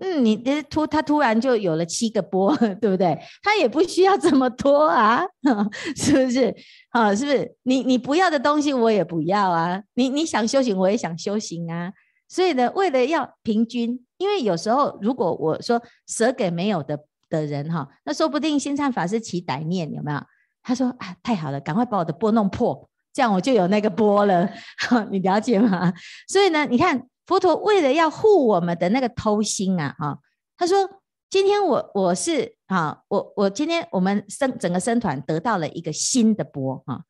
[0.00, 0.36] 嗯，你
[0.70, 3.18] 突他突然就有了七个波， 对不对？
[3.42, 5.22] 他也不需要这么多啊，
[5.96, 6.54] 是不是？
[6.90, 7.56] 啊，是不是？
[7.64, 11.92] 你你不要的东西我也不要啊，你你想修行我也想修行啊，
[12.28, 16.96] 所以呢，为了要平均，因为有时候如果我说舍给没有的
[17.28, 20.20] 的人哈，那说不定星灿法师起歹念有没有？
[20.62, 24.48] 他说啊，太好了，赶快把我的波弄破，这样我就有那个波了，
[25.10, 25.92] 你了解吗？
[26.28, 27.02] 所以呢，你看。
[27.28, 30.18] 佛陀为了要护我们的那个偷心啊，哈，
[30.56, 37.02] 他说：“今天我我是啊，我我今天我们生整个生团得到了一个新的钵啊，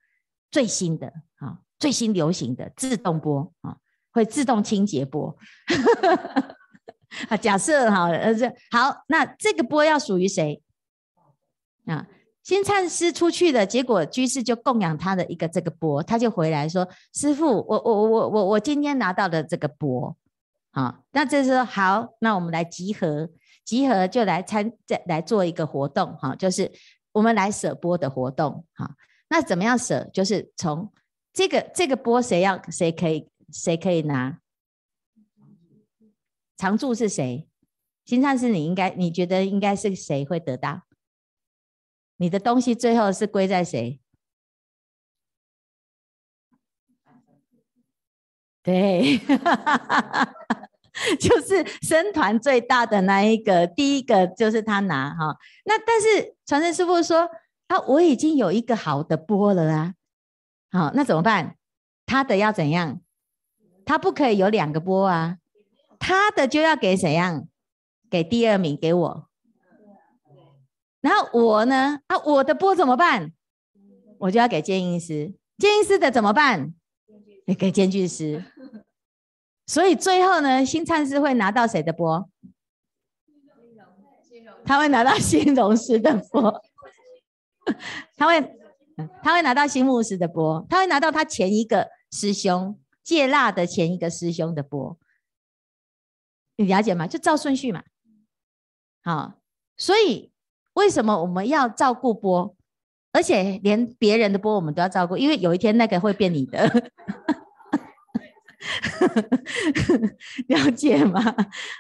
[0.50, 3.76] 最新的啊，最新流行的自动钵啊，
[4.10, 5.36] 会自动清洁钵。
[7.30, 10.60] 啊，假设哈，呃，这好，那这个钵要属于谁
[11.86, 12.04] 啊？”
[12.48, 20.16] 金灿师出去了，结果居士就供养他的一个这个钵，他就回来说：“师父，我我我我我今天拿到的这个钵，
[20.70, 23.28] 啊，那这时候好，那我们来集合，
[23.66, 26.72] 集合就来参再来做一个活动，哈，就是
[27.12, 28.94] 我们来舍钵的活动，哈，
[29.28, 30.08] 那怎么样舍？
[30.10, 30.90] 就是从
[31.34, 34.38] 这个这个钵谁要谁可以谁可以拿？
[36.56, 37.46] 常住是谁？
[38.06, 40.80] 金灿师，你应该你觉得应该是谁会得到？”
[42.18, 44.00] 你的东西最后是归在谁？
[48.62, 49.18] 对，
[51.18, 55.38] 就是生团最大的那一个，第一个就是他拿哈。
[55.64, 57.30] 那但是传承师傅说，
[57.68, 59.94] 啊，我已经有一个好的钵了啊。
[60.70, 61.56] 好，那怎么办？
[62.04, 63.00] 他的要怎样？
[63.86, 65.38] 他不可以有两个钵啊，
[65.98, 67.48] 他的就要给谁样？
[68.10, 69.27] 给第二名，给我。
[71.00, 72.00] 然后我呢？
[72.06, 73.32] 啊，我的波怎么办？
[74.18, 76.74] 我就要给监音师，监音师的怎么办？
[77.46, 78.44] 也给监具师。
[79.66, 82.28] 所以最后呢，新灿师会拿到谁的波？
[84.64, 86.62] 他会拿到兴隆师的波。
[88.16, 88.56] 他会
[89.22, 94.98] 他会拿到新牧师的波，他会拿到他前一个师兄戒腊的前一个师兄的波，
[96.56, 97.06] 你了解吗？
[97.06, 97.84] 就照顺序嘛。
[99.02, 99.34] 好，
[99.76, 100.32] 所以
[100.78, 102.54] 为什么我们要照顾波？
[103.10, 106.64] 而且连别人的波我们都要照顾，因为有一天那个会变你的，
[110.46, 111.20] 了解吗？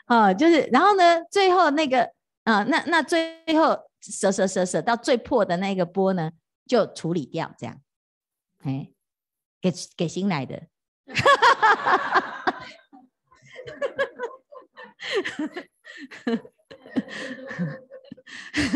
[0.06, 2.10] 啊，就是然后呢，最后那个
[2.42, 6.32] 啊，那那最后舍舍舍舍到最破的那个波呢，
[6.66, 7.80] 就处理掉，这样，
[8.64, 8.90] 哎，
[9.60, 10.62] 给给新来的，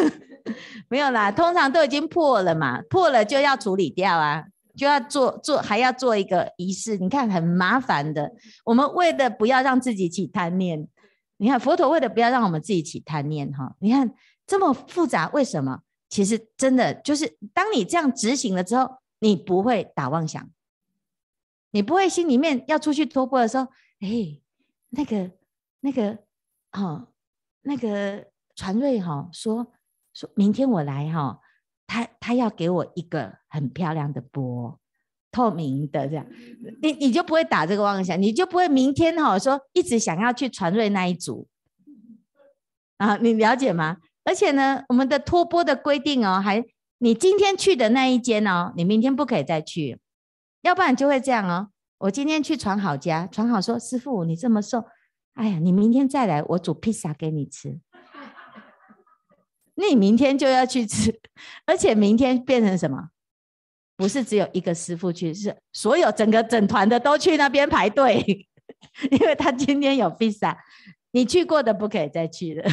[0.88, 4.44] 没有啦，通常都已经破了嘛，破了就要处理掉啊，
[4.76, 8.32] 就要做做，还要做一个仪式，你看很麻烦的。
[8.64, 10.88] 我们为了不要让自己起贪念，
[11.36, 14.12] 你看佛陀为了不要让我们自己起贪念哈，你看
[14.46, 15.80] 这么复杂，为什么？
[16.08, 20.50] 其实真的就是当你这样执行了之后，你不会打妄想，
[21.70, 23.64] 你不会心里面要出去托钵的时候，
[24.00, 24.40] 哎，
[24.90, 25.30] 那个
[25.80, 26.18] 那个
[26.72, 27.08] 哦，
[27.62, 29.72] 那个传瑞哈说。
[30.14, 31.38] 说明天我来哈，
[31.86, 34.78] 他他要给我一个很漂亮的钵，
[35.30, 36.26] 透明的这样，
[36.82, 41.48] 你你就不会打这个妄想，你就不会明天哈说一直想要去传瑞那一组
[42.98, 43.96] 啊，你了解吗？
[44.24, 46.62] 而且呢，我们的托钵的规定哦，还
[46.98, 49.98] 你今天去的那一间哦，你明天不可以再去，
[50.60, 51.70] 要不然就会这样哦。
[52.00, 54.84] 我今天去传好家，传好说师傅你这么瘦，
[55.32, 57.80] 哎呀，你明天再来，我煮披萨给你吃。
[59.74, 61.20] 那你明天就要去吃，
[61.66, 63.08] 而且明天变成什么？
[63.96, 68.48] 不是只有一个师傅去，是所有整个整团的都去那边排队，
[69.10, 70.58] 因为他今天有披萨，
[71.12, 72.64] 你去过的不可以再去了，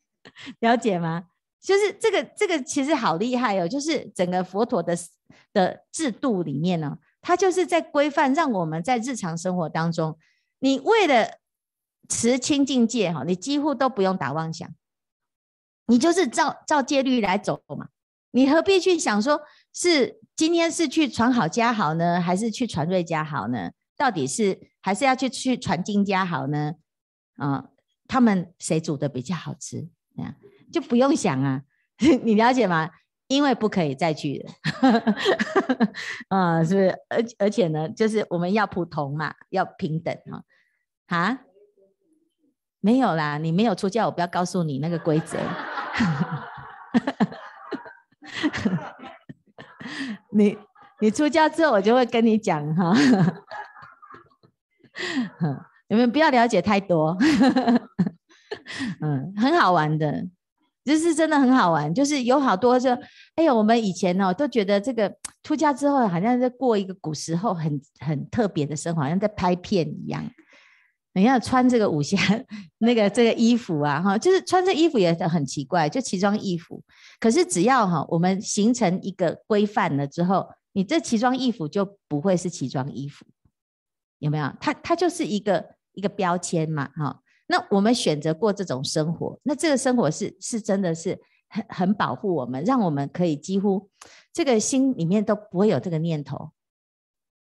[0.60, 1.24] 了解吗？
[1.60, 4.94] 就是这个这个其实好厉害哦，就是整个佛陀的
[5.52, 10.18] 的制度里面呢，它就是在规范，让我们在日常生活当中，
[10.58, 11.26] 你为了
[12.08, 14.68] 持清净戒哈，你几乎都不用打妄想。
[15.86, 17.88] 你就是照照戒律来走嘛，
[18.30, 19.42] 你何必去想说
[19.72, 23.70] 是今天是去传好家好呢，还是去传瑞家好呢？
[23.96, 26.74] 到底是还是要去去传经家好呢？
[27.36, 27.68] 啊，
[28.08, 29.88] 他们谁煮的比较好吃？
[30.16, 30.34] 这样
[30.72, 31.62] 就不用想啊，
[32.24, 32.90] 你了解吗？
[33.28, 34.52] 因为不可以再去了，
[36.28, 36.88] 啊，是不是？
[37.08, 40.44] 而而且呢，就是我们要普通嘛，要平等哈，
[41.16, 41.40] 啊。
[42.80, 45.38] 没有啦，你没有出家，我不要告诉你那个规则。
[50.32, 50.56] 你
[51.00, 52.94] 你出家之后，我就会跟你讲哈。
[55.88, 57.16] 你们不要了解太多。
[59.00, 60.26] 嗯，很好玩的，
[60.84, 62.90] 就是真的很好玩，就是有好多就，
[63.36, 70.24] 哎呦，我们以前哦都觉得这个出家之后好像在过一个古时候很很特别的生活，好像在拍片一样。
[71.16, 72.18] 你要穿这个武侠
[72.78, 76.82] 那个这个衣服啊，哈，就是穿这衣服也很奇怪，就奇装异服。
[77.20, 83.24] 可是只要哈，我们形成一个规范了之后，你这奇装异服就不会是奇装异服，
[84.18, 84.52] 有没有？
[84.60, 87.20] 它它就是一个一个标签嘛，哈。
[87.46, 91.16] 那我们选择过这种生活，那这个生活是是真的是
[91.48, 93.88] 很很保护我们，让我们可以几乎
[94.32, 96.50] 这个心里面都不会有这个念头。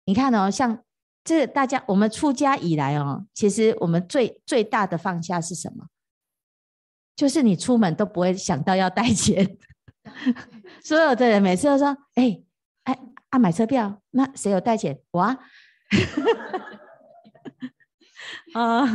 [0.06, 0.84] 你看哦，像。
[1.23, 5.86] 这大家，我们出家以来哦，其实我们最最大的放下是什么？
[7.15, 9.57] 就是你出门都不会想到要带钱。
[10.84, 12.41] 所有的人每次都说：“哎
[12.84, 12.97] 哎
[13.29, 14.99] 啊，买车票，那谁有带钱？
[15.12, 15.38] 我啊。”
[18.54, 18.86] 啊，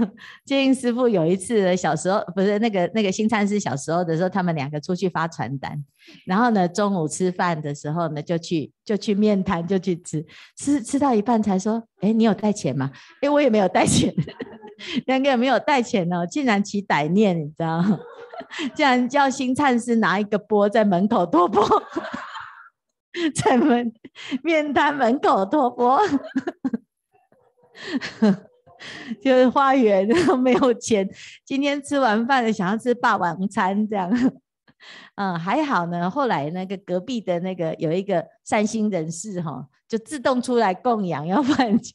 [0.45, 5.83] 建英师傅有一次小时候，不是那个那个新禅师小时候的时候，他们两个出去发传单，
[6.27, 10.25] 然后呢，中午吃饭的时候呢，就去就去面摊就去吃，
[10.57, 12.90] 吃吃到一半才说，哎，你有带钱吗？
[13.23, 14.14] 哎，我也没有带钱，
[15.07, 17.99] 两个人没有带钱哦，竟然起歹念，你知道吗？
[18.77, 21.64] 竟然叫新禅师拿一个钵在门口托钵，
[23.35, 23.90] 在门
[24.42, 25.99] 面摊门口托钵。
[29.22, 31.09] 就是花园 然后没有钱，
[31.44, 34.11] 今天吃完饭了，想要吃霸王餐这样，
[35.16, 36.11] 嗯，还好呢。
[36.11, 41.92] 后来那个隔壁的那个有一个善心人士哈，就自动出来供养，要不然就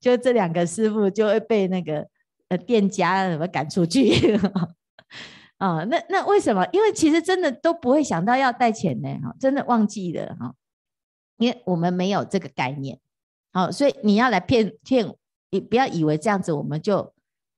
[0.00, 2.06] 就这两个师傅就会被那个
[2.48, 4.36] 呃店家什么赶出去。
[4.36, 4.68] 啊、
[5.82, 6.66] 嗯，那那为什么？
[6.72, 10.54] 因为其实真的都不会想到要带钱呢，哈，真的忘记了哈，
[11.38, 12.98] 因为我们没有这个概念，
[13.52, 15.12] 好，所以你要来骗骗。
[15.52, 17.14] 你不要以为这样子我们就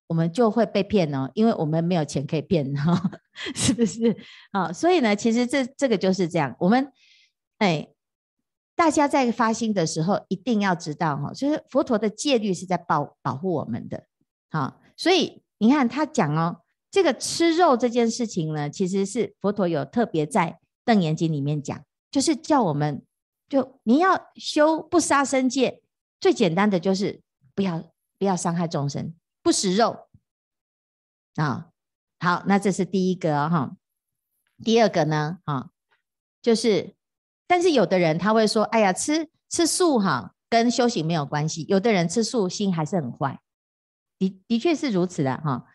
[0.08, 3.10] 我们就会被骗哦，因为我们没有钱可以骗哈，
[3.56, 4.14] 是不是
[4.50, 4.70] 啊？
[4.70, 6.92] 所以呢，其实这这个就是这样，我们
[7.56, 7.88] 哎，
[8.76, 14.04] 大家在发心的时候，一定要知道哈，就是佛陀的戒律是在保保护我们的，
[14.50, 20.50] 好，所以你看他讲哦，这个吃肉这件事情呢，其实是佛陀有特别在
[20.84, 23.02] 《楞严经》里面讲，就是叫我们
[23.48, 25.80] 就你要修不杀生戒，
[26.20, 27.22] 最简单的就是
[27.54, 30.08] 不要不要伤害众生，不食肉
[31.36, 31.70] 啊。
[32.18, 33.76] 好，那这是第一个哈，
[34.62, 35.70] 第二个呢，啊，
[36.42, 36.94] 就是。
[37.46, 43.38] 但是有的人他会说：“哎呀，吃吃素哈，跟修行没有关系。”有的人吃素心还是很坏，
[44.18, 45.66] 的的确是如此的哈。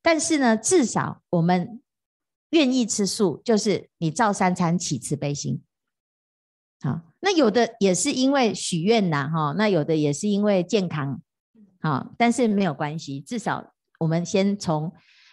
[0.00, 1.82] 但是呢，至少我们
[2.50, 5.60] 愿意吃素，就是你照三餐起慈悲心。
[6.80, 11.20] 好，那有的也是因为许愿呐哈，那有的也是因为健康，
[11.86, 14.92] 啊，但是没有关系，至少我们先从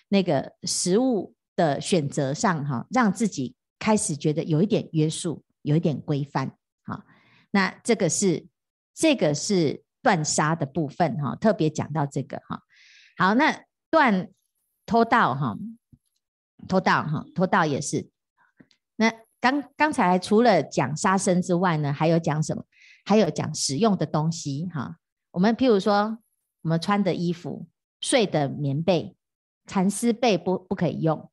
[0.10, 5.44] 那个食物的选择上哈，让自己开始觉得有一点约束。
[5.66, 7.06] 有一点规范，好，
[7.52, 8.46] 那这个是
[8.94, 12.60] 这个是断杀的部分哈，特别讲到这个哈。
[13.16, 14.30] 好，那断
[14.86, 15.56] 偷盗哈，
[16.68, 18.10] 偷盗哈，偷盗也是。
[18.98, 22.66] 那刚刚才除了讲杀生之外呢，还有讲什么？
[23.06, 24.98] 还有讲使用的东西哈。
[25.32, 26.18] 我们譬如说，
[26.63, 27.67] 我们穿的衣服、
[28.02, 29.15] 睡的棉被、
[29.67, 31.30] 蚕丝被不不可以用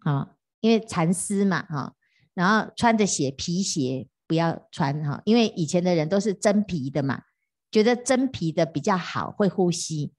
[0.00, 1.94] 啊，因为蚕丝嘛哈。
[2.32, 7.22] 然后穿的鞋，皮鞋不要穿哈，因为以前的人都是真皮的嘛，
[7.70, 10.12] 觉得真皮的比较好，会呼吸。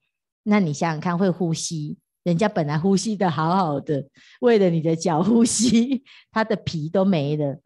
[0.44, 4.08] 那你想想看，会呼吸，人家本来呼吸的好好的，
[4.40, 7.60] 为了你的脚呼吸， 他的皮都没了，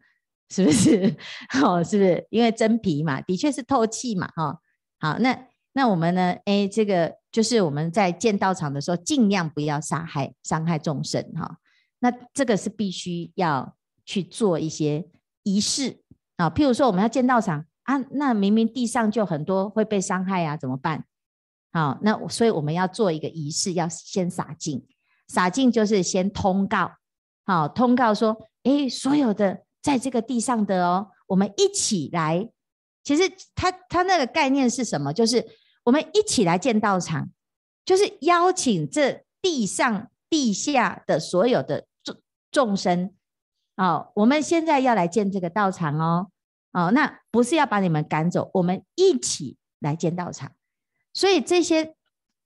[0.49, 1.15] 是不是？
[1.63, 2.27] 哦，是不是？
[2.29, 4.59] 因为真皮嘛，的确是透气嘛，哈。
[4.99, 6.35] 好，那那我们呢？
[6.45, 11.57] 哎，这个就是我们在建道场的时候，尽量不要杀害伤害众生哈。
[11.99, 13.75] 那这个是必须要。
[14.03, 15.07] 去做一些
[15.43, 16.01] 仪式
[16.35, 21.05] 啊，譬如说我们要建道场啊，那明明地上就很多会被伤害啊，怎么办？
[21.71, 24.83] 好，那所以我们要做一个仪式，要先洒净，
[25.27, 26.91] 洒净就是先通告，
[27.45, 32.49] 好，通告说，哎，所有的在这个地上的哦，我们一起来。
[33.03, 35.13] 其实他他那个概念是什么？
[35.13, 35.45] 就是
[35.83, 37.29] 我们一起来建道场，
[37.83, 42.17] 就是邀请这地上地下的所有的众
[42.51, 43.13] 众生。
[43.75, 46.29] 好，我们现在要来建这个道场哦。
[46.73, 50.51] 哦，那不是要把你们赶走，我们一起来建道场。
[51.13, 51.95] 所以这些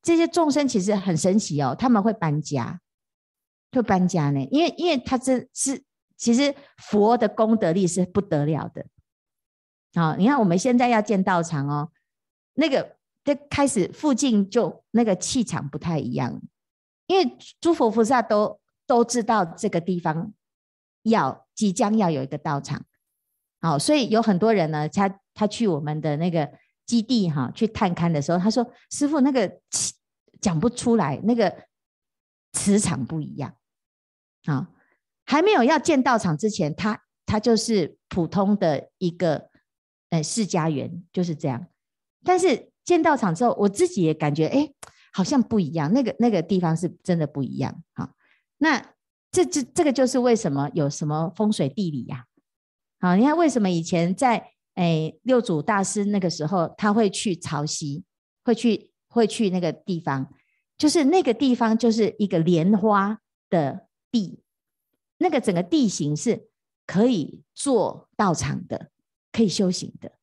[0.01, 2.79] 这些众生其实很神奇哦，他们会搬家，
[3.71, 4.47] 会搬家呢。
[4.49, 5.83] 因为因为他这是
[6.17, 8.85] 其实佛的功德力是不得了的。
[9.93, 11.91] 好，你看我们现在要建道场哦，
[12.53, 12.94] 那个
[13.25, 16.41] 这开始附近就那个气场不太一样，
[17.07, 20.33] 因为诸佛菩萨都都知道这个地方。
[21.07, 22.83] 要即将要有一个道场，
[23.61, 26.51] 好，所以有很多人呢，他他去我们的那个
[26.87, 29.59] 基地哈，去探勘的时候，他说：“师父，那个
[30.41, 31.67] 讲不出来，那个
[32.53, 33.55] 磁场不一样。”
[34.49, 34.67] 啊，
[35.27, 39.51] 还没有要建道场之前，他他就是普通的一个
[40.09, 41.67] 呃释迦园，就是这样。
[42.23, 44.71] 但是建道场之后，我自己也感觉哎，
[45.11, 47.83] 好像不一样，那个那个地方是真的不一样。
[47.93, 48.11] 好，
[48.59, 48.93] 那。
[49.31, 52.23] 这这这个就是为什么有什么风水地理呀？
[53.01, 58.03] 好，你看为什么以前在诶六祖大师那个时候他会去潮汐，
[58.45, 60.33] 会去会去那个地方，
[60.77, 63.19] 就是那个地方就是一个莲花
[63.49, 64.41] 的地，
[65.17, 66.47] 那个整个地形是
[66.87, 68.89] 可以做道场的，
[69.33, 70.13] 可以修行的。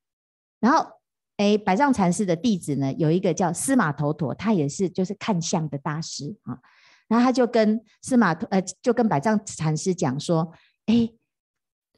[0.58, 1.01] 然后
[1.42, 6.56] 哎，百丈禅师的弟子呢，有一个叫司马头陀，他也是就是看相的大师啊。
[7.08, 10.52] 然后他就跟司马呃，就跟百丈禅师讲说
[10.86, 11.10] ：“哎，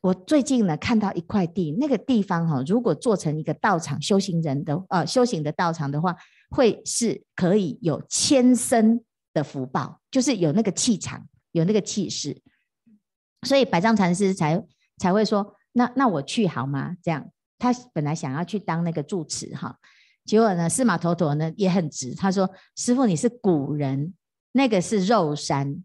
[0.00, 6.16] 我最近呢看到一块地，那个地方哈、哦，如果做成一个道场，修行人的呃修行的道场的话，
[6.50, 9.04] 会是可以有千生
[9.34, 12.40] 的福报，就是有那个气场，有那个气势。
[13.42, 14.64] 所以百丈禅师才
[14.96, 16.96] 才会说：那那我去好吗？
[17.02, 17.28] 这样，
[17.72, 19.78] 他本来想要去当那个住持哈，
[20.24, 24.14] 结果呢，司马头陀呢也很直，他说：师傅你是古人。”
[24.56, 25.82] 那个是肉山，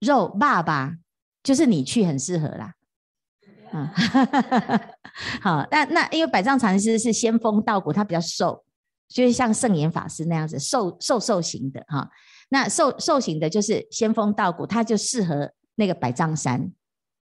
[0.00, 0.96] 肉爸爸
[1.40, 2.74] 就是你去很适合啦，
[3.72, 3.86] 嗯，
[5.40, 8.64] 好，那那因为百丈禅师是仙风道骨，他比较瘦，
[9.06, 12.10] 就是像圣严法师那样子瘦瘦瘦型的哈，
[12.48, 16.72] 那瘦瘦型的就是仙风道骨，他就适合那个百丈山，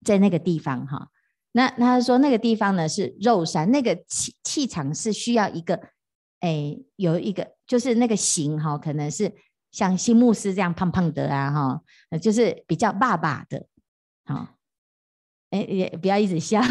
[0.04, 1.10] 在那个地方哈，
[1.52, 5.80] 那他说那个地方呢是肉山，那个气气场是需要一个。
[6.40, 9.34] 哎，有一个就是那个形哈，可能是
[9.72, 13.66] 像新牧师这样胖胖的啊哈，就是比较爸爸的，
[14.24, 14.48] 好，
[15.50, 16.62] 哎，也不要一直笑。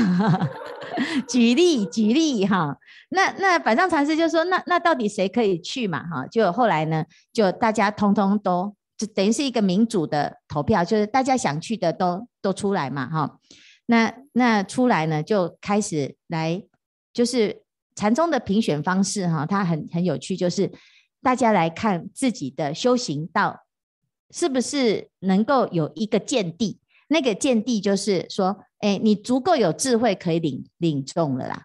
[1.29, 6.07] 举例举例哈，那那百丈禅师就说，那那到底谁可以去嘛？
[6.07, 13.41] 哈，就后来呢，就大家通通都就等于是一个民主的投票，就是大家想去的都都出来嘛，哈。
[13.87, 16.63] 那那出来呢，就开始来，
[17.13, 17.63] 就是
[17.95, 20.71] 禅宗的评选方式哈，它很很有趣，就是
[21.23, 23.65] 大家来看自己的修行道
[24.31, 26.79] 是不是能够有一个见地，
[27.09, 28.63] 那个见地就是说。
[28.81, 31.65] 哎，你足够有智慧可以领领众了啦，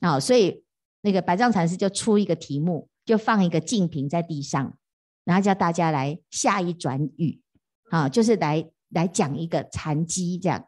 [0.00, 0.62] 啊、哦，所以
[1.00, 4.76] 那个百丈禅师就出一个题目，就放一个净瓶在地上，
[5.24, 7.40] 然后叫大家来下一转语，
[7.88, 10.62] 啊、就是来来讲一个禅机这样，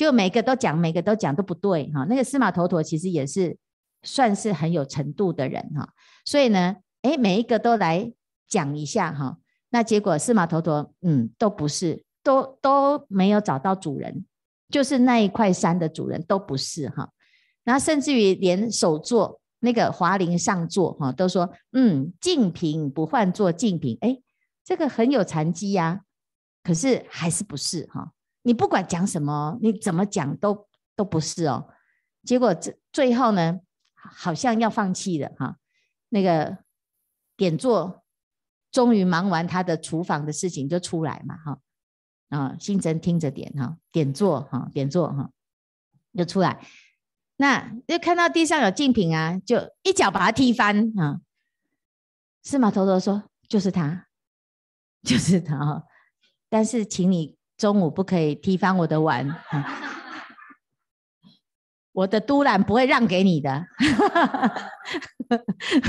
[0.00, 3.54] 就每个都讲，每个都讲都不对哈、那个司马头陀其实也是
[4.02, 5.86] 算是很有程度的人哈、
[6.24, 8.10] 所以呢，哎，每一个都来
[8.48, 9.36] 讲一下哈、
[9.68, 14.24] 那结果司马头陀嗯都不是，都都没有找到主人。
[14.70, 17.10] 就是那一块山的主人都不是哈，
[17.62, 24.18] 然后甚至于连首座那个华林上座哈，都说嗯，净瓶不换做净瓶，哎，
[24.64, 26.00] 这个很有禅机呀，
[26.62, 28.12] 可是还是不是哈？
[28.42, 31.68] 你不管讲什么，你怎么讲都都不是哦。
[32.24, 33.60] 结果这最后呢，
[33.94, 35.56] 好像要放弃了哈。
[36.08, 36.58] 那个
[37.36, 38.04] 点座
[38.70, 41.58] 终于忙完他的厨房的事情就出来嘛哈。
[42.28, 45.30] 啊，信真听着点哈，点坐哈，点坐哈，
[46.16, 46.64] 就出来。
[47.36, 51.20] 那就看到地上有净瓶啊，就一脚把它踢翻啊。
[52.42, 54.06] 司马头陀说：“就是他，
[55.02, 55.84] 就是他。
[56.48, 59.36] 但是，请你中午不可以踢翻我的碗，
[61.92, 63.66] 我的都兰不会让给你的。”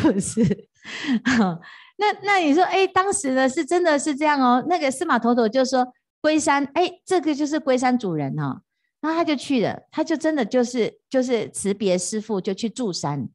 [0.03, 0.41] 不是。
[1.97, 4.65] 那那你说，哎，当时呢是真的是这样哦。
[4.67, 5.93] 那个司马头陀就说。
[6.23, 8.61] 龟山，哎，这个就是龟山主人哦，
[8.99, 13.27] 然后他就去了，他就真的就是就是辞别师父，就去住山。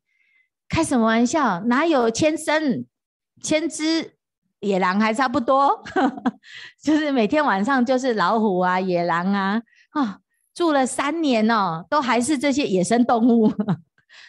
[0.68, 1.58] 开什么玩笑？
[1.62, 2.86] 哪有千僧、
[3.42, 4.15] 千只
[4.60, 5.82] 野狼还差不多？
[6.82, 10.18] 就是每天晚上就是老虎啊、野狼啊，啊、
[10.54, 13.52] 住了三年哦，都还是这些野生动物，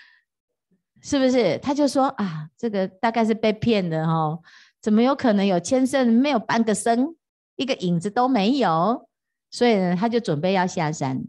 [1.02, 1.58] 是不是？
[1.60, 4.42] 他就说啊，这个大概是被骗的哦，
[4.82, 7.16] 怎么有可能有千僧没有半个身？
[7.56, 9.10] 一个影子都没有，
[9.50, 11.24] 所以呢，他就准备要下山，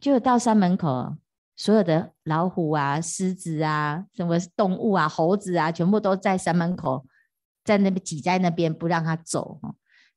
[0.00, 1.16] 就到山门口，
[1.56, 7.04] 所有的老虎啊、狮子啊、什么动物啊、猴子啊，全部都在山门口，
[7.64, 9.60] 在那边挤在那边不让他走。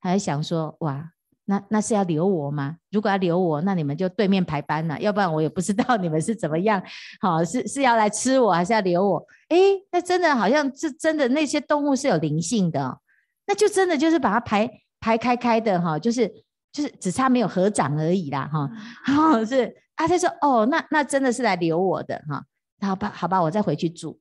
[0.01, 1.11] 他还想说：哇，
[1.45, 2.77] 那那是要留我吗？
[2.91, 6.81] 如果要留我，那你们就对面排班了，要不然我也不知道你们是怎么样。
[7.19, 9.25] 好，是是要来吃我，还是要留我？
[9.49, 9.57] 哎，
[9.91, 12.99] 那真的好像是真的，那些动物是有灵性的，
[13.47, 14.81] 那就真的就是把它排。
[15.01, 16.27] 排开开的哈，就是
[16.71, 18.67] 就是只差没有合掌而已啦哈。
[19.05, 22.43] 然 后是啊，他说哦，那那真的是来留我的哈。
[22.81, 24.19] 好吧，好吧，我再回去住。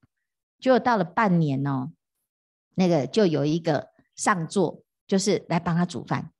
[0.60, 1.88] 结果到了半年哦，
[2.74, 6.32] 那个就有一个上座，就是来帮他煮饭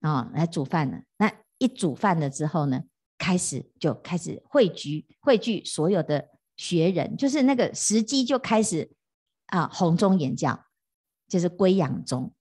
[0.00, 1.02] 啊，来煮饭了。
[1.16, 2.82] 那一煮饭了之后呢，
[3.18, 8.90] 开始就开始汇聚汇聚所有的学人，就是那个时机就开始
[9.46, 10.66] 啊，弘宗演教，
[11.28, 12.32] 就是归养宗。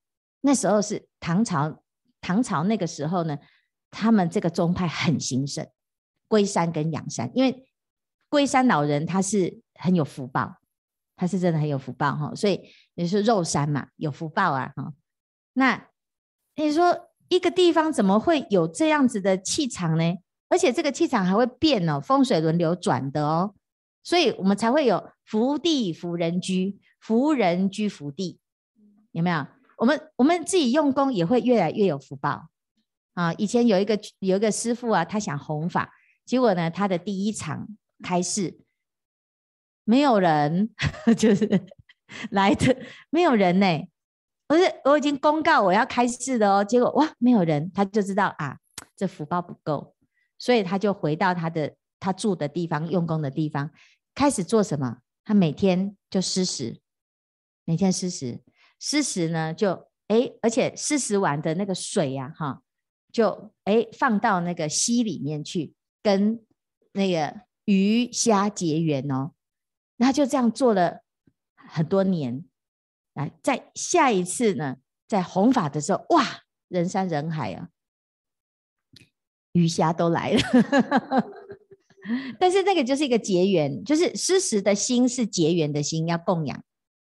[0.42, 1.84] 那时候是唐朝，
[2.20, 3.38] 唐朝那个时候呢，
[3.92, 5.68] 他们这个宗派很兴盛，
[6.28, 7.70] 龟山跟养山，因为
[8.30, 10.58] 龟山老人他是很有福报，
[11.16, 12.60] 他是真的很有福报哈，所以
[12.96, 14.94] 你说肉山嘛，有福报啊哈。
[15.54, 15.88] 那
[16.56, 20.16] 你说一个地方怎么会有这样子的气场呢？
[20.50, 23.56] 而且这个气场还会变哦，风水轮流转的哦，
[24.04, 28.40] 所以我们才会有福地福人居，福人居福地，
[29.12, 29.48] 有没有？
[29.78, 32.50] 我们我们自己用功也会越来越有福报
[33.16, 33.34] 啊！
[33.34, 35.92] 以前有一个有一个师傅啊，他想弘法，
[36.26, 37.68] 结果呢，他的第一场
[38.04, 38.60] 开示
[39.84, 40.70] 没有人，
[41.18, 41.48] 就是
[42.32, 42.76] 来的
[43.10, 43.66] 没有人呢。
[44.46, 48.58] 不是我已经公告我要开市的哦，结果哇，没有人，他就知道啊，
[48.96, 49.96] 这福报不够，
[50.38, 53.72] 所以他就回到他的他住的地方，用功的地方，
[54.14, 54.98] 开始做什么？
[55.24, 56.80] 他每天就施食，
[57.66, 58.42] 每天施食。
[58.80, 62.62] 施食呢，就哎，而且施食完的那个水呀，哈，
[63.12, 65.74] 就哎放到那个溪里面去，
[66.04, 66.46] 跟
[66.92, 69.32] 那个鱼虾结缘哦。
[70.04, 71.02] 他就这样做了
[71.56, 72.44] 很多年。
[73.14, 74.78] 来，在下一次呢，
[75.08, 77.70] 在弘法的时候，哇，人山人海啊，
[79.54, 80.42] 鱼虾都来了。
[82.38, 86.64] 但是那个就是一个结缘，就是施食的心是结缘的心，要供养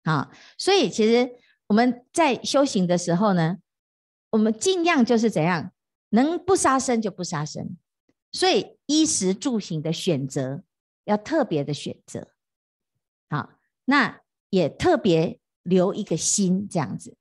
[0.04, 0.32] 啊。
[0.58, 1.32] 所以其实。
[1.68, 3.60] 我们在修行的时候呢，
[4.32, 5.72] 我们尽量就是怎样，
[6.10, 7.78] 能不杀生就不杀生，
[8.34, 10.64] 所以衣食住行的选择
[11.06, 12.31] 要特别的选择，
[13.86, 17.18] 那也特别留一个心这样子。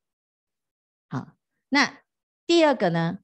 [1.09, 1.33] 好，
[1.69, 2.01] 那
[2.45, 3.19] 第二个呢，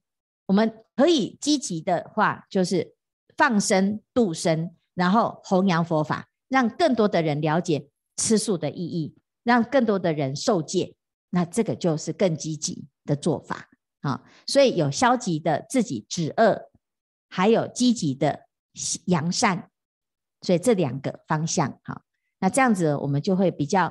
[0.48, 2.96] 我们可以积极的话，就是
[3.36, 10.96] 放生度生，然后弘扬佛法，让更多的人了解吃素的意义，让更多的人受戒，
[11.30, 13.70] 那这个就是更积极的做法。
[14.02, 16.70] 啊，所以有消极的自己止恶，
[17.30, 18.46] 还有积极的
[19.06, 19.70] 扬善，
[20.42, 22.04] 所以这两个方向，哈，
[22.40, 23.86] 那这样子我们就会比较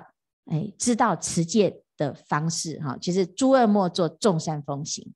[0.47, 5.13] 哎知道持戒的方式，哈，其实诸恶莫作，众善奉行，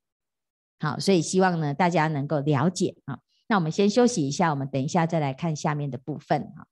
[0.78, 3.18] 好，所以希望呢大家能够了解啊。
[3.47, 6.66] 那我们先休息一下，我们等一下再来看下面的部分，哈。